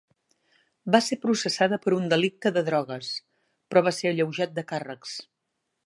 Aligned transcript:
Va 0.95 1.01
ser 1.07 1.17
processada 1.25 1.79
per 1.83 1.93
un 1.97 2.09
delicte 2.15 2.53
de 2.57 2.65
drogues, 2.71 3.13
però 3.71 3.85
va 3.89 3.95
ser 3.99 4.11
alleujat 4.15 4.57
de 4.61 4.69
càrrecs. 4.73 5.17